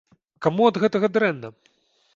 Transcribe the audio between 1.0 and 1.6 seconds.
дрэнна?